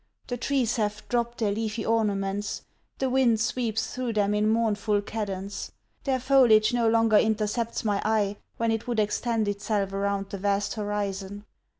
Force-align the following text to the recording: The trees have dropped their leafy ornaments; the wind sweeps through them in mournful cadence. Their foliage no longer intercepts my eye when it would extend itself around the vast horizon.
The 0.25 0.37
trees 0.37 0.77
have 0.77 1.07
dropped 1.09 1.37
their 1.37 1.51
leafy 1.51 1.85
ornaments; 1.85 2.63
the 2.97 3.07
wind 3.07 3.39
sweeps 3.39 3.93
through 3.93 4.13
them 4.13 4.33
in 4.33 4.49
mournful 4.49 5.03
cadence. 5.03 5.73
Their 6.05 6.19
foliage 6.19 6.73
no 6.73 6.89
longer 6.89 7.17
intercepts 7.17 7.85
my 7.85 8.01
eye 8.03 8.37
when 8.57 8.71
it 8.71 8.87
would 8.87 8.99
extend 8.99 9.47
itself 9.47 9.93
around 9.93 10.31
the 10.31 10.39
vast 10.39 10.73
horizon. 10.73 11.45